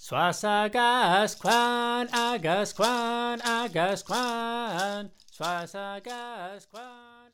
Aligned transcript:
Swasagasquan, 0.00 2.08
agasquan, 2.10 3.38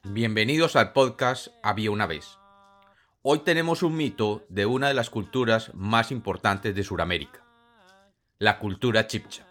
Bienvenidos 0.02 0.74
al 0.74 0.92
podcast 0.92 1.46
Había 1.62 1.92
una 1.92 2.06
vez. 2.06 2.38
Hoy 3.22 3.44
tenemos 3.44 3.84
un 3.84 3.96
mito 3.96 4.44
de 4.48 4.66
una 4.66 4.88
de 4.88 4.94
las 4.94 5.10
culturas 5.10 5.72
más 5.74 6.10
importantes 6.10 6.74
de 6.74 6.82
Sudamérica, 6.82 7.44
la 8.40 8.58
cultura 8.58 9.06
chipcha. 9.06 9.46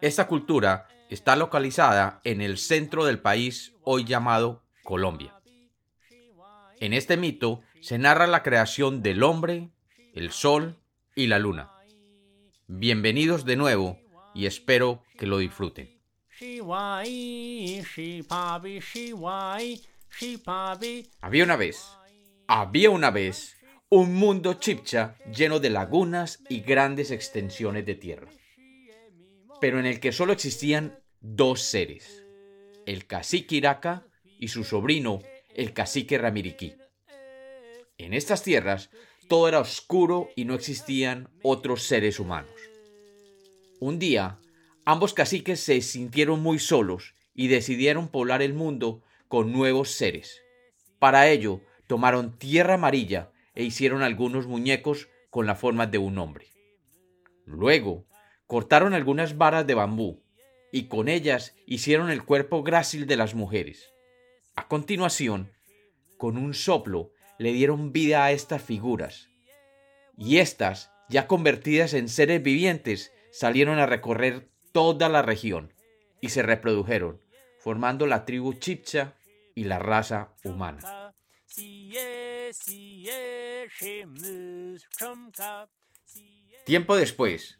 Esta 0.00 0.28
cultura 0.28 0.86
está 1.10 1.34
localizada 1.34 2.20
en 2.22 2.42
el 2.42 2.58
centro 2.58 3.04
del 3.04 3.18
país 3.18 3.74
hoy 3.82 4.04
llamado 4.04 4.62
Colombia. 4.84 5.34
En 6.78 6.92
este 6.92 7.16
mito 7.16 7.60
se 7.80 7.98
narra 7.98 8.28
la 8.28 8.44
creación 8.44 9.02
del 9.02 9.24
hombre, 9.24 9.72
el 10.14 10.30
sol 10.30 10.78
y 11.14 11.26
la 11.26 11.38
luna. 11.38 11.71
Bienvenidos 12.74 13.44
de 13.44 13.54
nuevo 13.54 14.00
y 14.34 14.46
espero 14.46 15.04
que 15.18 15.26
lo 15.26 15.36
disfruten. 15.36 16.00
Había 21.20 21.44
una 21.44 21.56
vez, 21.56 21.84
había 22.48 22.88
una 22.88 23.10
vez, 23.10 23.58
un 23.90 24.14
mundo 24.14 24.54
chipcha 24.54 25.16
lleno 25.30 25.60
de 25.60 25.68
lagunas 25.68 26.42
y 26.48 26.62
grandes 26.62 27.10
extensiones 27.10 27.84
de 27.84 27.94
tierra, 27.94 28.30
pero 29.60 29.78
en 29.78 29.84
el 29.84 30.00
que 30.00 30.10
solo 30.10 30.32
existían 30.32 30.98
dos 31.20 31.60
seres, 31.60 32.24
el 32.86 33.06
cacique 33.06 33.56
Iraca 33.56 34.06
y 34.38 34.48
su 34.48 34.64
sobrino, 34.64 35.20
el 35.54 35.74
cacique 35.74 36.16
Ramiriquí. 36.16 36.74
En 37.98 38.14
estas 38.14 38.42
tierras 38.42 38.88
todo 39.32 39.48
era 39.48 39.60
oscuro 39.60 40.28
y 40.36 40.44
no 40.44 40.52
existían 40.52 41.30
otros 41.42 41.84
seres 41.84 42.20
humanos. 42.20 42.52
Un 43.80 43.98
día, 43.98 44.38
ambos 44.84 45.14
caciques 45.14 45.58
se 45.58 45.80
sintieron 45.80 46.40
muy 46.40 46.58
solos 46.58 47.14
y 47.34 47.48
decidieron 47.48 48.08
poblar 48.08 48.42
el 48.42 48.52
mundo 48.52 49.00
con 49.28 49.50
nuevos 49.50 49.90
seres. 49.92 50.42
Para 50.98 51.30
ello, 51.30 51.62
tomaron 51.86 52.36
tierra 52.36 52.74
amarilla 52.74 53.32
e 53.54 53.64
hicieron 53.64 54.02
algunos 54.02 54.46
muñecos 54.46 55.08
con 55.30 55.46
la 55.46 55.54
forma 55.54 55.86
de 55.86 55.96
un 55.96 56.18
hombre. 56.18 56.48
Luego, 57.46 58.04
cortaron 58.46 58.92
algunas 58.92 59.38
varas 59.38 59.66
de 59.66 59.72
bambú 59.72 60.22
y 60.70 60.88
con 60.88 61.08
ellas 61.08 61.56
hicieron 61.64 62.10
el 62.10 62.22
cuerpo 62.22 62.62
grácil 62.62 63.06
de 63.06 63.16
las 63.16 63.34
mujeres. 63.34 63.94
A 64.56 64.68
continuación, 64.68 65.54
con 66.18 66.36
un 66.36 66.52
soplo, 66.52 67.12
le 67.42 67.52
dieron 67.52 67.92
vida 67.92 68.24
a 68.24 68.30
estas 68.30 68.62
figuras. 68.62 69.28
Y 70.16 70.38
éstas, 70.38 70.92
ya 71.08 71.26
convertidas 71.26 71.92
en 71.92 72.08
seres 72.08 72.40
vivientes, 72.42 73.12
salieron 73.32 73.80
a 73.80 73.86
recorrer 73.86 74.48
toda 74.70 75.08
la 75.08 75.22
región 75.22 75.74
y 76.20 76.28
se 76.28 76.42
reprodujeron, 76.42 77.20
formando 77.58 78.06
la 78.06 78.24
tribu 78.24 78.54
chipcha 78.54 79.16
y 79.56 79.64
la 79.64 79.80
raza 79.80 80.34
humana. 80.44 81.12
Tiempo 86.64 86.96
después, 86.96 87.58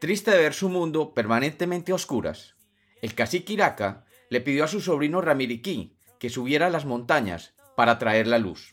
triste 0.00 0.30
de 0.30 0.38
ver 0.38 0.54
su 0.54 0.70
mundo 0.70 1.12
permanentemente 1.12 1.92
a 1.92 1.96
oscuras, 1.96 2.56
el 3.02 3.14
cacique 3.14 3.52
Iraca 3.52 4.06
le 4.30 4.40
pidió 4.40 4.64
a 4.64 4.68
su 4.68 4.80
sobrino 4.80 5.20
Ramiriquí 5.20 5.98
que 6.18 6.30
subiera 6.30 6.68
a 6.68 6.70
las 6.70 6.86
montañas 6.86 7.54
para 7.76 7.98
traer 7.98 8.26
la 8.26 8.38
luz. 8.38 8.72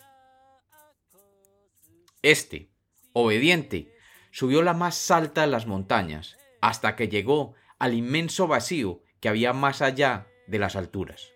Este, 2.26 2.72
obediente, 3.14 3.94
subió 4.32 4.64
la 4.64 4.74
más 4.74 5.12
alta 5.12 5.42
de 5.42 5.48
las 5.48 5.68
montañas, 5.68 6.38
hasta 6.60 6.96
que 6.96 7.08
llegó 7.08 7.54
al 7.78 7.94
inmenso 7.94 8.48
vacío 8.48 9.04
que 9.20 9.30
había 9.30 9.54
más 9.54 9.84
allá 9.84 10.26
de 10.48 10.58
las 10.58 10.76
alturas. 10.76 11.30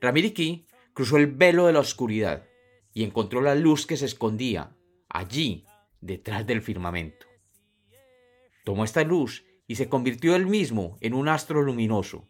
Ramiriquí 0.00 0.66
cruzó 0.94 1.16
el 1.16 1.28
velo 1.28 1.68
de 1.68 1.74
la 1.74 1.78
oscuridad 1.78 2.48
y 2.92 3.04
encontró 3.04 3.40
la 3.40 3.54
luz 3.54 3.86
que 3.86 3.96
se 3.96 4.06
escondía 4.06 4.74
allí, 5.08 5.64
detrás 6.00 6.44
del 6.44 6.60
firmamento. 6.60 7.28
Tomó 8.64 8.82
esta 8.82 9.04
luz 9.04 9.44
y 9.68 9.76
se 9.76 9.88
convirtió 9.88 10.34
él 10.34 10.46
mismo 10.46 10.98
en 11.02 11.14
un 11.14 11.28
astro 11.28 11.62
luminoso 11.62 12.26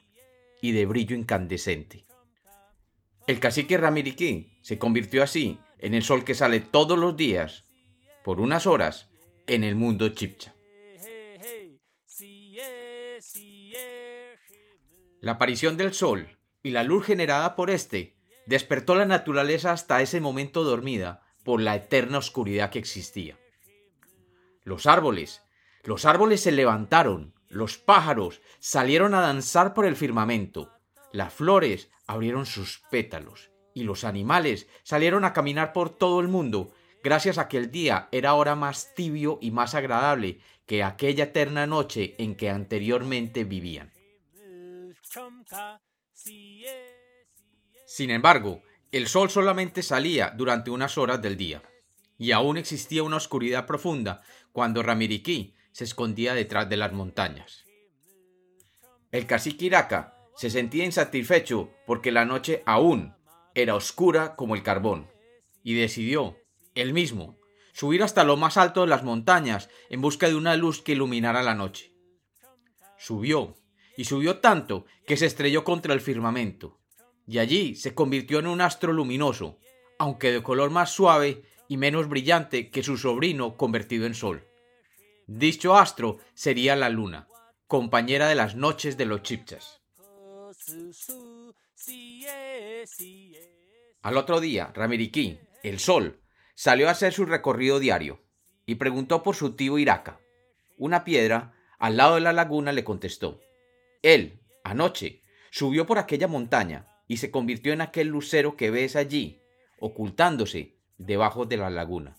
y 0.61 0.73
de 0.73 0.85
brillo 0.85 1.17
incandescente. 1.17 2.05
El 3.27 3.41
cacique 3.41 3.79
Ramiriquí 3.79 4.59
se 4.61 4.79
convirtió 4.79 5.23
así 5.23 5.59
en 5.85 5.93
el 5.93 6.03
sol 6.03 6.25
que 6.25 6.35
sale 6.35 6.61
todos 6.61 6.99
los 6.99 7.15
días, 7.15 7.67
por 8.25 8.41
unas 8.41 8.67
horas, 8.67 9.11
en 9.47 9.65
el 9.65 9.75
mundo 9.75 10.09
chipcha. 10.09 10.55
La 15.21 15.33
aparición 15.33 15.77
del 15.77 15.93
sol 15.93 16.39
y 16.63 16.71
la 16.71 16.85
luz 16.85 17.05
generada 17.05 17.55
por 17.55 17.69
éste 17.69 18.17
despertó 18.47 18.95
la 18.95 19.05
naturaleza 19.05 19.73
hasta 19.73 20.01
ese 20.01 20.23
momento 20.23 20.65
dormida 20.65 21.21
por 21.45 21.61
la 21.61 21.77
eterna 21.77 22.17
oscuridad 22.17 22.71
que 22.71 22.79
existía. 22.79 23.39
Los 24.63 24.87
árboles, 24.87 25.43
los 25.83 26.07
árboles 26.07 26.41
se 26.41 26.53
levantaron, 26.53 27.35
los 27.51 27.77
pájaros 27.77 28.41
salieron 28.59 29.13
a 29.13 29.21
danzar 29.21 29.75
por 29.75 29.85
el 29.85 29.97
firmamento, 29.97 30.73
las 31.13 31.35
flores 31.35 31.91
abrieron 32.07 32.47
sus 32.47 32.81
pétalos 32.91 33.54
y 33.75 33.83
los 33.83 34.05
animales 34.05 34.69
salieron 34.85 35.25
a 35.25 35.33
caminar 35.33 35.73
por 35.73 35.91
todo 35.91 36.21
el 36.21 36.29
mundo, 36.29 36.73
gracias 37.03 37.37
a 37.39 37.49
que 37.49 37.59
el 37.59 37.71
día 37.71 38.09
era 38.13 38.31
ahora 38.31 38.55
más 38.55 38.95
tibio 38.95 39.39
y 39.43 39.51
más 39.51 39.75
agradable 39.75 40.41
que 40.65 40.83
aquella 40.83 41.25
eterna 41.25 41.67
noche 41.67 42.15
en 42.19 42.37
que 42.37 42.49
anteriormente 42.49 43.45
vivían. 43.45 43.93
Sin 47.87 48.11
embargo, 48.11 48.63
el 48.93 49.09
sol 49.09 49.29
solamente 49.29 49.83
salía 49.83 50.31
durante 50.31 50.71
unas 50.71 50.97
horas 50.97 51.21
del 51.21 51.37
día, 51.37 51.63
y 52.17 52.33
aún 52.33 52.57
existía 52.57 53.03
una 53.03 53.17
oscuridad 53.17 53.67
profunda 53.67 54.23
cuando 54.53 54.83
Ramiriquí 54.83 55.55
se 55.73 55.85
escondía 55.85 56.35
detrás 56.35 56.69
de 56.69 56.77
las 56.77 56.93
montañas. 56.93 57.65
El 59.11 59.27
cacique 59.27 59.67
Iraca 59.67 60.17
se 60.37 60.51
sentía 60.51 60.85
insatisfecho 60.85 61.73
porque 61.87 62.13
la 62.13 62.25
noche 62.25 62.63
aún 62.67 63.15
era 63.55 63.75
oscura 63.75 64.37
como 64.37 64.55
el 64.55 64.63
carbón, 64.63 65.09
y 65.63 65.75
decidió, 65.75 66.37
él 66.75 66.93
mismo, 66.93 67.39
subir 67.73 68.03
hasta 68.03 68.25
lo 68.25 68.37
más 68.37 68.57
alto 68.57 68.83
de 68.83 68.87
las 68.89 69.03
montañas 69.03 69.69
en 69.91 70.01
busca 70.01 70.29
de 70.29 70.35
una 70.35 70.57
luz 70.57 70.83
que 70.83 70.93
iluminara 70.93 71.43
la 71.43 71.55
noche. 71.55 71.95
Subió, 72.99 73.57
y 73.97 74.05
subió 74.05 74.39
tanto 74.39 74.87
que 75.07 75.17
se 75.17 75.27
estrelló 75.27 75.65
contra 75.65 75.95
el 75.95 76.01
firmamento, 76.01 76.81
y 77.27 77.39
allí 77.39 77.75
se 77.75 77.95
convirtió 77.95 78.39
en 78.39 78.47
un 78.47 78.61
astro 78.61 78.93
luminoso, 78.93 79.59
aunque 79.99 80.33
de 80.33 80.43
color 80.43 80.71
más 80.71 80.91
suave 80.91 81.43
y 81.69 81.77
menos 81.77 82.09
brillante 82.09 82.71
que 82.71 82.83
su 82.83 82.97
sobrino 82.97 83.57
convertido 83.57 84.07
en 84.07 84.15
sol. 84.15 84.47
Dicho 85.27 85.77
astro 85.77 86.19
sería 86.35 86.77
la 86.77 86.91
luna, 86.91 87.29
compañera 87.67 88.29
de 88.29 88.35
las 88.35 88.57
noches 88.57 88.97
de 88.97 89.07
los 89.07 89.23
chipchas. 89.23 89.84
Al 94.03 94.17
otro 94.17 94.41
día, 94.41 94.73
Ramiriquí, 94.75 95.39
el 95.63 95.79
sol, 95.79 96.21
salió 96.55 96.89
a 96.89 96.93
hacer 96.93 97.13
su 97.13 97.27
recorrido 97.27 97.79
diario 97.79 98.23
y 98.67 98.77
preguntó 98.77 99.23
por 99.23 99.35
su 99.35 99.57
tío 99.57 99.79
Iraca. 99.79 100.21
Una 100.79 101.05
piedra 101.05 101.55
al 101.79 101.97
lado 101.97 102.15
de 102.15 102.21
la 102.21 102.33
laguna 102.33 102.73
le 102.73 102.85
contestó. 102.85 103.41
Él, 104.03 104.41
anoche, 104.63 105.23
subió 105.51 105.87
por 105.87 105.99
aquella 105.99 106.29
montaña 106.29 106.89
y 107.07 107.19
se 107.19 107.31
convirtió 107.31 107.73
en 107.73 107.81
aquel 107.81 108.09
lucero 108.09 108.57
que 108.57 108.71
ves 108.71 108.97
allí, 108.97 109.43
ocultándose 109.79 110.79
debajo 110.99 111.47
de 111.47 111.57
la 111.57 111.71
laguna. 111.71 112.17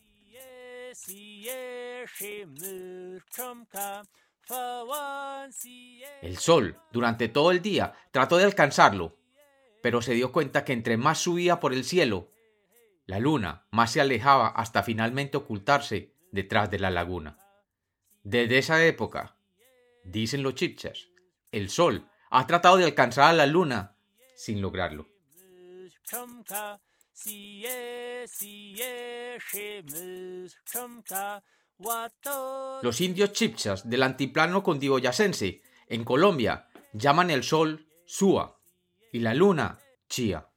El 6.21 6.37
sol, 6.37 6.79
durante 6.91 7.27
todo 7.29 7.51
el 7.51 7.61
día, 7.61 7.93
trató 8.11 8.37
de 8.37 8.45
alcanzarlo, 8.45 9.17
pero 9.81 10.01
se 10.01 10.13
dio 10.13 10.31
cuenta 10.31 10.63
que 10.65 10.73
entre 10.73 10.97
más 10.97 11.19
subía 11.19 11.59
por 11.59 11.73
el 11.73 11.83
cielo, 11.83 12.31
la 13.05 13.19
luna 13.19 13.67
más 13.71 13.91
se 13.91 14.01
alejaba 14.01 14.47
hasta 14.47 14.83
finalmente 14.83 15.37
ocultarse 15.37 16.15
detrás 16.31 16.71
de 16.71 16.79
la 16.79 16.89
laguna. 16.89 17.37
Desde 18.23 18.57
esa 18.57 18.83
época, 18.83 19.37
dicen 20.03 20.41
los 20.41 20.55
chipchas, 20.55 21.09
el 21.51 21.69
sol 21.69 22.09
ha 22.31 22.47
tratado 22.47 22.77
de 22.77 22.85
alcanzar 22.85 23.29
a 23.29 23.33
la 23.33 23.45
luna 23.45 23.95
sin 24.35 24.61
lograrlo. 24.61 25.07
Los 32.81 33.01
indios 33.01 33.33
chipchas 33.33 33.89
del 33.89 34.03
antiplano 34.03 34.63
condiboyacense, 34.63 35.61
en 35.87 36.03
Colombia, 36.03 36.69
llaman 36.93 37.29
el 37.29 37.43
sol 37.43 37.87
Sua 38.05 38.59
y 39.11 39.19
la 39.19 39.33
luna 39.33 39.79
Chía. 40.07 40.49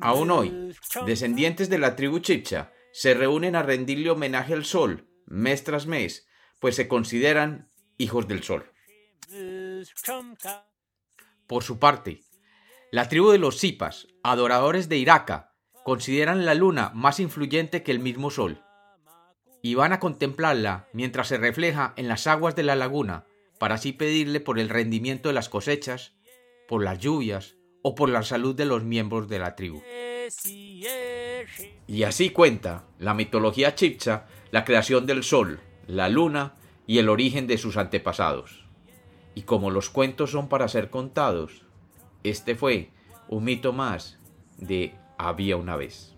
Aún 0.00 0.30
hoy, 0.30 0.74
descendientes 1.06 1.68
de 1.68 1.78
la 1.78 1.96
tribu 1.96 2.18
chipcha 2.20 2.72
se 2.92 3.14
reúnen 3.14 3.56
a 3.56 3.62
rendirle 3.62 4.10
homenaje 4.10 4.52
al 4.52 4.64
sol 4.64 5.08
mes 5.26 5.64
tras 5.64 5.86
mes, 5.86 6.28
pues 6.60 6.76
se 6.76 6.88
consideran 6.88 7.70
hijos 7.98 8.28
del 8.28 8.42
sol. 8.42 8.72
Por 11.46 11.62
su 11.62 11.78
parte, 11.78 12.22
la 12.92 13.08
tribu 13.08 13.30
de 13.30 13.38
los 13.38 13.58
Sipas, 13.58 14.06
adoradores 14.22 14.88
de 14.88 14.98
Iraca, 14.98 15.55
consideran 15.86 16.44
la 16.44 16.54
luna 16.54 16.90
más 16.94 17.20
influyente 17.20 17.84
que 17.84 17.92
el 17.92 18.00
mismo 18.00 18.32
sol, 18.32 18.60
y 19.62 19.76
van 19.76 19.92
a 19.92 20.00
contemplarla 20.00 20.88
mientras 20.92 21.28
se 21.28 21.38
refleja 21.38 21.92
en 21.94 22.08
las 22.08 22.26
aguas 22.26 22.56
de 22.56 22.64
la 22.64 22.74
laguna, 22.74 23.24
para 23.60 23.76
así 23.76 23.92
pedirle 23.92 24.40
por 24.40 24.58
el 24.58 24.68
rendimiento 24.68 25.28
de 25.28 25.36
las 25.36 25.48
cosechas, 25.48 26.16
por 26.66 26.82
las 26.82 26.98
lluvias 26.98 27.54
o 27.82 27.94
por 27.94 28.08
la 28.08 28.24
salud 28.24 28.56
de 28.56 28.64
los 28.64 28.82
miembros 28.82 29.28
de 29.28 29.38
la 29.38 29.54
tribu. 29.54 29.80
Y 31.86 32.02
así 32.02 32.30
cuenta 32.30 32.84
la 32.98 33.14
mitología 33.14 33.76
chipcha 33.76 34.26
la 34.50 34.64
creación 34.64 35.06
del 35.06 35.22
sol, 35.22 35.60
la 35.86 36.08
luna 36.08 36.56
y 36.88 36.98
el 36.98 37.08
origen 37.08 37.46
de 37.46 37.58
sus 37.58 37.76
antepasados. 37.76 38.66
Y 39.36 39.42
como 39.42 39.70
los 39.70 39.88
cuentos 39.88 40.32
son 40.32 40.48
para 40.48 40.66
ser 40.66 40.90
contados, 40.90 41.64
este 42.24 42.56
fue 42.56 42.90
un 43.28 43.44
mito 43.44 43.72
más 43.72 44.18
de 44.56 44.96
Había 45.18 45.56
una 45.56 45.76
vez. 45.76 46.16